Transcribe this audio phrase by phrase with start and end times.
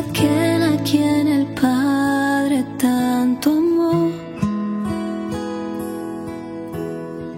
[0.00, 4.10] aquel a quien el Padre tanto amó,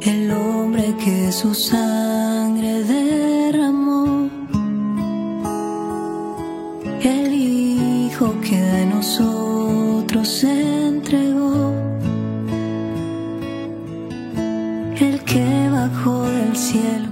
[0.00, 4.28] el hombre que su sangre derramó,
[7.02, 11.74] el Hijo que de nosotros se entregó,
[15.00, 17.08] el que bajó del cielo.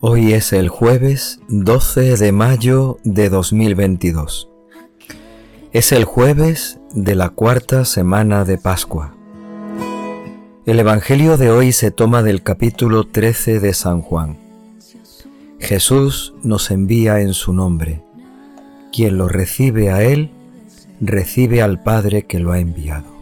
[0.00, 4.53] Hoy es el jueves 12 de mayo de 2022.
[5.74, 9.12] Es el jueves de la cuarta semana de Pascua.
[10.66, 14.38] El Evangelio de hoy se toma del capítulo 13 de San Juan.
[15.58, 18.04] Jesús nos envía en su nombre.
[18.92, 20.30] Quien lo recibe a Él,
[21.00, 23.12] recibe al Padre que lo ha enviado.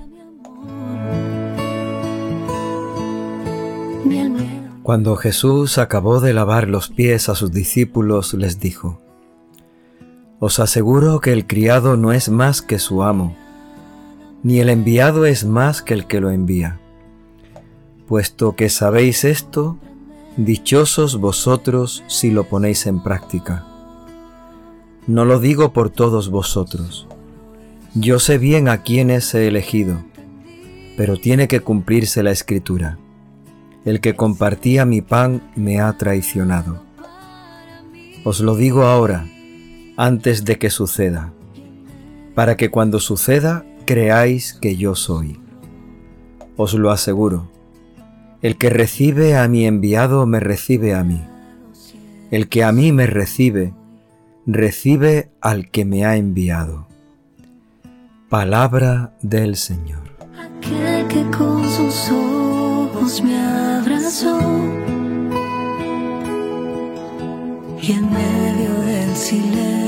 [4.82, 9.00] Cuando Jesús acabó de lavar los pies a sus discípulos, les dijo,
[10.42, 13.36] Os aseguro que el criado no es más que su amo,
[14.42, 16.80] ni el enviado es más que el que lo envía.
[18.08, 19.78] Puesto que sabéis esto,
[20.36, 23.64] dichosos vosotros si lo ponéis en práctica.
[25.06, 27.06] No lo digo por todos vosotros.
[27.94, 30.02] Yo sé bien a quiénes he elegido,
[30.96, 32.98] pero tiene que cumplirse la escritura
[33.84, 36.82] el que compartía mi pan me ha traicionado.
[38.24, 39.26] Os lo digo ahora,
[40.02, 41.32] antes de que suceda,
[42.34, 45.40] para que cuando suceda creáis que yo soy.
[46.56, 47.48] Os lo aseguro,
[48.40, 51.24] el que recibe a mi enviado me recibe a mí.
[52.32, 53.74] El que a mí me recibe,
[54.44, 56.88] recibe al que me ha enviado.
[58.28, 60.02] Palabra del Señor.
[60.36, 64.36] Aquel que con sus ojos me abrazó
[67.80, 69.81] y en medio del silencio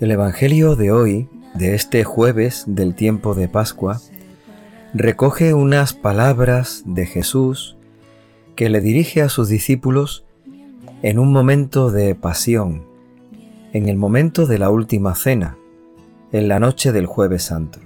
[0.00, 4.00] El Evangelio de hoy, de este jueves del tiempo de Pascua,
[4.94, 7.76] recoge unas palabras de Jesús
[8.56, 10.24] que le dirige a sus discípulos
[11.02, 12.86] en un momento de pasión,
[13.74, 15.58] en el momento de la última cena,
[16.32, 17.80] en la noche del jueves santo.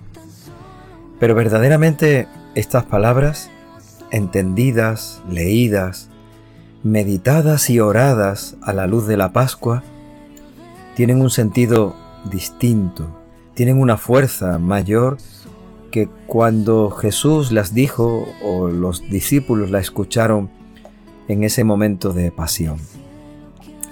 [1.19, 3.51] Pero verdaderamente estas palabras,
[4.13, 6.09] entendidas, leídas,
[6.85, 9.83] meditadas y oradas a la luz de la Pascua,
[10.95, 11.95] tienen un sentido
[12.31, 13.07] distinto,
[13.55, 15.19] tienen una fuerza mayor
[15.91, 20.51] que cuando Jesús las dijo o los discípulos la escucharon
[21.29, 22.79] en ese momento de pasión.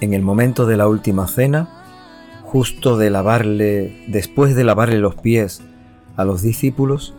[0.00, 1.68] En el momento de la última cena,
[2.42, 5.62] justo de lavarle, después de lavarle los pies
[6.16, 7.14] a los discípulos,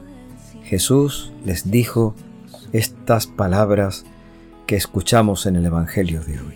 [0.63, 2.13] Jesús les dijo
[2.73, 4.05] estas palabras
[4.67, 6.55] que escuchamos en el Evangelio de hoy.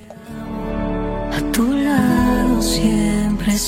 [3.57, 3.63] El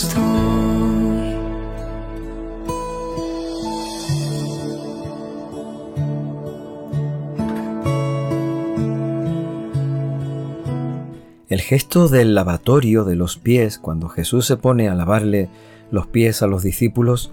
[11.62, 15.50] gesto del lavatorio de los pies, cuando Jesús se pone a lavarle
[15.90, 17.32] los pies a los discípulos,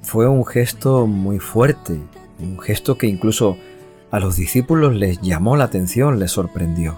[0.00, 2.00] fue un gesto muy fuerte,
[2.38, 3.58] un gesto que incluso
[4.10, 6.96] a los discípulos les llamó la atención, les sorprendió.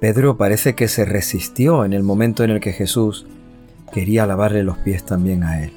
[0.00, 3.24] Pedro parece que se resistió en el momento en el que Jesús
[3.90, 5.72] quería lavarle los pies también a él.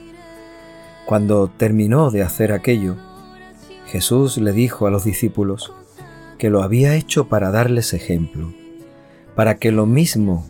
[1.05, 2.95] Cuando terminó de hacer aquello,
[3.87, 5.73] Jesús le dijo a los discípulos
[6.37, 8.53] que lo había hecho para darles ejemplo,
[9.35, 10.47] para que lo mismo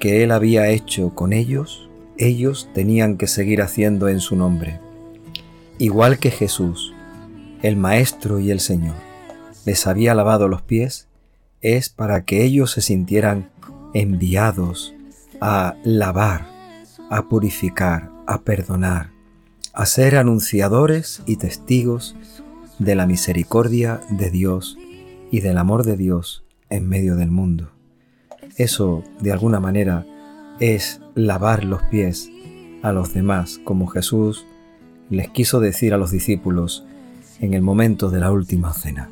[0.00, 4.80] que él había hecho con ellos, ellos tenían que seguir haciendo en su nombre.
[5.78, 6.94] Igual que Jesús,
[7.62, 8.96] el Maestro y el Señor,
[9.64, 11.08] les había lavado los pies,
[11.60, 13.50] es para que ellos se sintieran
[13.94, 14.94] enviados
[15.40, 16.57] a lavar,
[17.10, 19.10] a purificar, a perdonar,
[19.72, 22.16] a ser anunciadores y testigos
[22.78, 24.78] de la misericordia de Dios
[25.30, 27.70] y del amor de Dios en medio del mundo.
[28.56, 30.06] Eso, de alguna manera,
[30.60, 32.30] es lavar los pies
[32.82, 34.46] a los demás, como Jesús
[35.10, 36.84] les quiso decir a los discípulos
[37.40, 39.08] en el momento de la última cena.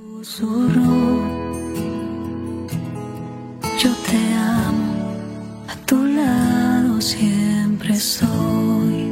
[7.98, 9.10] Soy.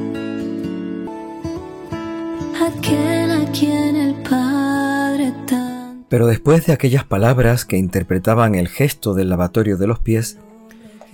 [2.60, 9.14] Aquel a quien el Padre tan Pero después de aquellas palabras que interpretaban el gesto
[9.14, 10.38] del lavatorio de los pies,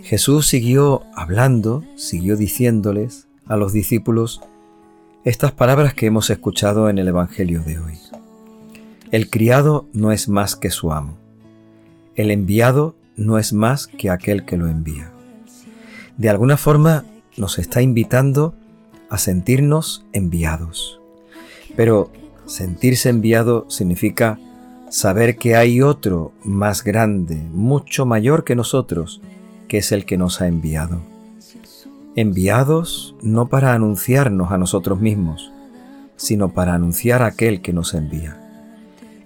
[0.03, 4.41] Jesús siguió hablando, siguió diciéndoles a los discípulos
[5.25, 7.99] estas palabras que hemos escuchado en el Evangelio de hoy.
[9.11, 11.19] El criado no es más que su amo.
[12.15, 15.13] El enviado no es más que aquel que lo envía.
[16.17, 17.05] De alguna forma
[17.41, 18.55] nos está invitando
[19.09, 21.01] a sentirnos enviados.
[21.75, 22.13] Pero
[22.47, 24.39] sentirse enviado significa
[24.91, 29.21] saber que hay otro más grande, mucho mayor que nosotros,
[29.67, 31.01] que es el que nos ha enviado.
[32.15, 35.53] Enviados no para anunciarnos a nosotros mismos,
[36.17, 38.37] sino para anunciar a aquel que nos envía.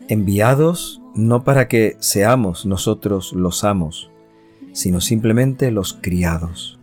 [0.09, 4.11] Enviados no para que seamos nosotros los amos,
[4.73, 6.79] sino simplemente los criados.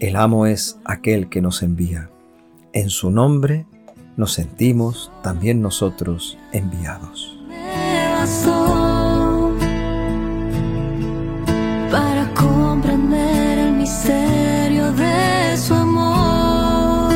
[0.00, 2.08] El amo es aquel que nos envía.
[2.72, 3.66] En su nombre
[4.16, 7.38] nos sentimos también nosotros enviados.
[11.90, 17.12] Para comprender el misterio de su amor.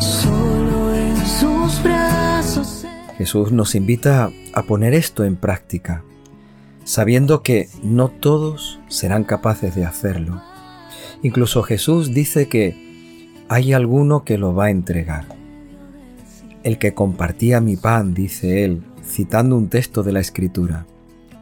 [0.00, 2.86] Solo en sus brazos.
[3.18, 6.04] Jesús nos invita a poner esto en práctica,
[6.92, 10.42] sabiendo que no todos serán capaces de hacerlo.
[11.22, 15.24] Incluso Jesús dice que hay alguno que lo va a entregar.
[16.64, 20.84] El que compartía mi pan, dice él, citando un texto de la Escritura,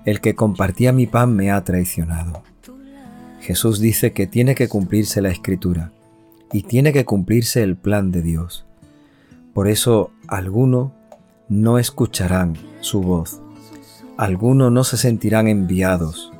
[0.04, 2.44] el que compartía mi pan me ha traicionado.
[3.40, 5.90] Jesús dice que tiene que cumplirse la Escritura
[6.52, 8.66] y tiene que cumplirse el plan de Dios.
[9.52, 10.92] Por eso algunos
[11.48, 13.40] no escucharán su voz,
[14.20, 16.30] algunos no se sentirán enviados,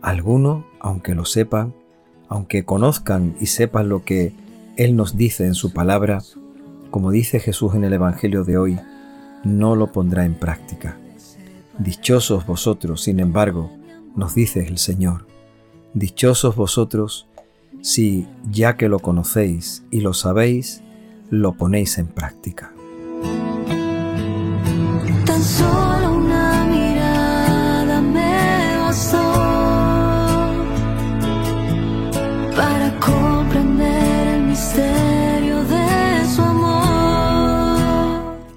[0.00, 1.72] algunos, aunque lo sepan,
[2.28, 4.32] aunque conozcan y sepan lo que
[4.76, 6.20] Él nos dice en su palabra,
[6.90, 8.80] como dice Jesús en el Evangelio de hoy,
[9.44, 10.98] no lo pondrá en práctica.
[11.78, 13.70] Dichosos vosotros, sin embargo,
[14.16, 15.28] nos dice el Señor,
[15.94, 17.28] dichosos vosotros
[17.82, 20.82] si, ya que lo conocéis y lo sabéis,
[21.30, 22.72] lo ponéis en práctica.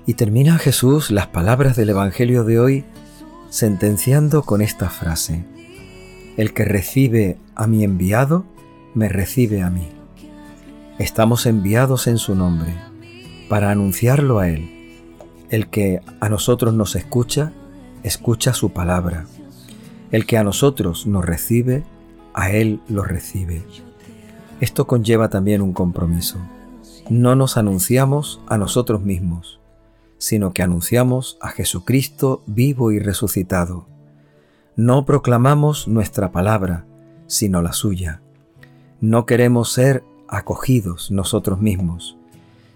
[0.07, 2.85] Y termina Jesús las palabras del Evangelio de hoy
[3.49, 5.45] sentenciando con esta frase,
[6.37, 8.45] El que recibe a mi enviado,
[8.93, 9.87] me recibe a mí.
[10.99, 12.75] Estamos enviados en su nombre,
[13.49, 14.69] para anunciarlo a Él.
[15.49, 17.53] El que a nosotros nos escucha,
[18.03, 19.25] escucha su palabra.
[20.11, 21.83] El que a nosotros nos recibe,
[22.33, 23.63] a Él lo recibe.
[24.59, 26.37] Esto conlleva también un compromiso.
[27.09, 29.59] No nos anunciamos a nosotros mismos,
[30.17, 33.87] sino que anunciamos a Jesucristo vivo y resucitado.
[34.75, 36.85] No proclamamos nuestra palabra,
[37.27, 38.21] sino la suya.
[39.01, 42.17] No queremos ser acogidos nosotros mismos,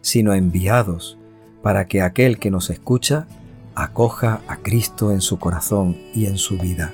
[0.01, 1.17] sino enviados
[1.61, 3.27] para que aquel que nos escucha
[3.75, 6.93] acoja a Cristo en su corazón y en su vida.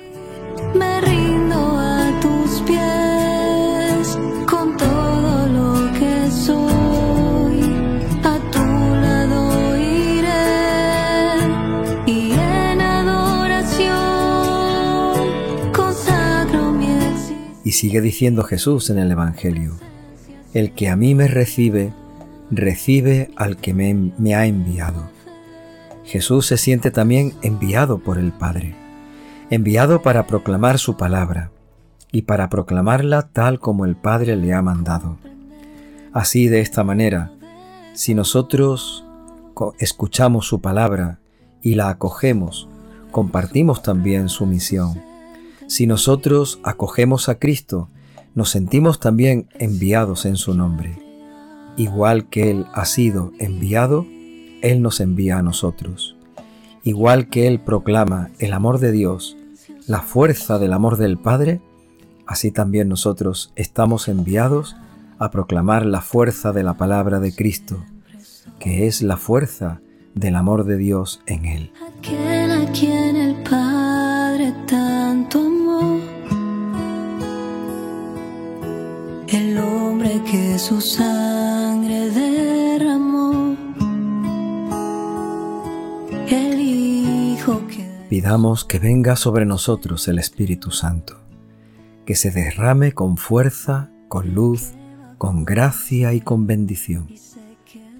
[17.66, 19.72] Y sigue diciendo Jesús en el Evangelio,
[20.54, 21.92] el que a mí me recibe,
[22.48, 25.10] recibe al que me, me ha enviado.
[26.04, 28.76] Jesús se siente también enviado por el Padre,
[29.50, 31.50] enviado para proclamar su palabra
[32.12, 35.16] y para proclamarla tal como el Padre le ha mandado.
[36.12, 37.32] Así de esta manera,
[37.94, 39.04] si nosotros
[39.80, 41.18] escuchamos su palabra
[41.62, 42.68] y la acogemos,
[43.10, 45.15] compartimos también su misión.
[45.66, 47.88] Si nosotros acogemos a Cristo,
[48.34, 50.98] nos sentimos también enviados en su nombre.
[51.76, 54.06] Igual que Él ha sido enviado,
[54.62, 56.16] Él nos envía a nosotros.
[56.84, 59.36] Igual que Él proclama el amor de Dios,
[59.86, 61.60] la fuerza del amor del Padre,
[62.26, 64.76] así también nosotros estamos enviados
[65.18, 67.82] a proclamar la fuerza de la palabra de Cristo,
[68.60, 69.80] que es la fuerza
[70.14, 71.72] del amor de Dios en Él.
[80.30, 83.56] Que su sangre derramó.
[86.28, 91.18] El Hijo que Pidamos que venga sobre nosotros el Espíritu Santo,
[92.04, 94.72] que se derrame con fuerza, con luz,
[95.16, 97.08] con gracia y con bendición.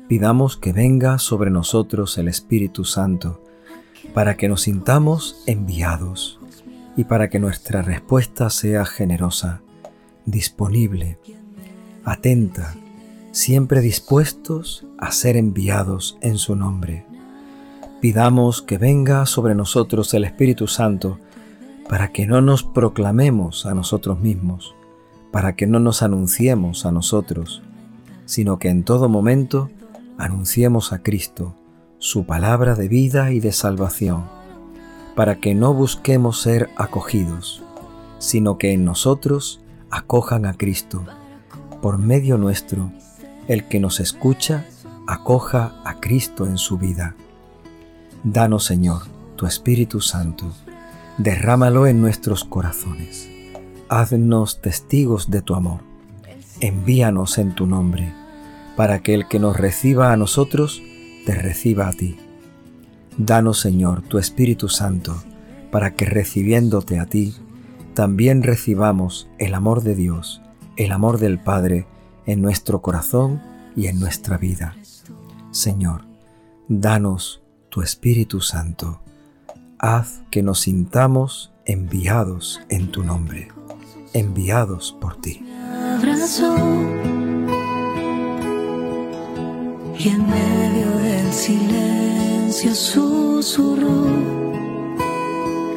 [0.08, 3.42] Pidamos que venga sobre nosotros el Espíritu Santo,
[4.14, 6.40] para que nos sintamos enviados
[6.96, 9.62] y para que nuestra respuesta sea generosa,
[10.24, 11.18] disponible,
[12.06, 12.74] atenta,
[13.32, 17.04] siempre dispuestos a ser enviados en su nombre.
[18.00, 21.18] Pidamos que venga sobre nosotros el Espíritu Santo
[21.88, 24.74] para que no nos proclamemos a nosotros mismos,
[25.32, 27.62] para que no nos anunciemos a nosotros,
[28.24, 29.70] sino que en todo momento
[30.18, 31.54] anunciemos a Cristo,
[31.98, 34.24] su palabra de vida y de salvación,
[35.14, 37.62] para que no busquemos ser acogidos,
[38.18, 39.60] sino que en nosotros
[39.90, 41.04] acojan a Cristo.
[41.80, 42.90] Por medio nuestro,
[43.48, 44.64] el que nos escucha,
[45.06, 47.14] acoja a Cristo en su vida.
[48.24, 49.02] Danos, Señor,
[49.36, 50.52] tu Espíritu Santo,
[51.18, 53.28] derrámalo en nuestros corazones.
[53.88, 55.80] Haznos testigos de tu amor.
[56.60, 58.12] Envíanos en tu nombre,
[58.76, 60.82] para que el que nos reciba a nosotros,
[61.24, 62.16] te reciba a ti.
[63.18, 65.14] Danos, Señor, tu Espíritu Santo,
[65.70, 67.34] para que recibiéndote a ti,
[67.94, 70.42] también recibamos el amor de Dios,
[70.76, 71.86] el amor del Padre,
[72.26, 73.42] en nuestro corazón
[73.74, 74.76] y en nuestra vida.
[75.50, 76.02] Señor,
[76.68, 79.00] danos tu Espíritu Santo.
[79.78, 83.48] Haz que nos sintamos enviados en tu nombre,
[84.12, 85.44] enviados por ti.
[89.98, 94.06] y en medio del silencio susurró.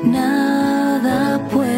[0.03, 1.68] Nada puede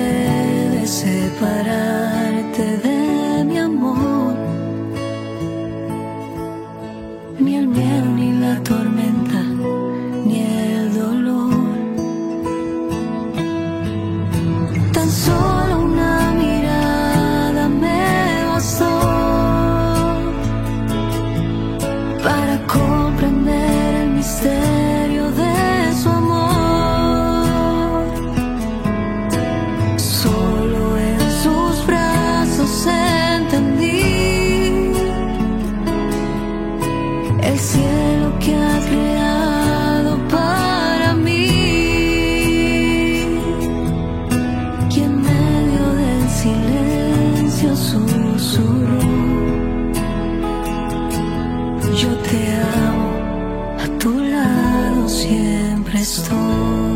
[56.04, 56.91] siempre